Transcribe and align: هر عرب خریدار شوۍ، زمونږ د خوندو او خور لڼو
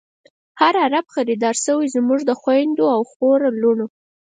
هر 0.61 0.73
عرب 0.85 1.05
خریدار 1.15 1.55
شوۍ، 1.63 1.87
زمونږ 1.95 2.21
د 2.25 2.31
خوندو 2.39 2.85
او 2.95 3.01
خور 3.11 3.39
لڼو 3.61 3.87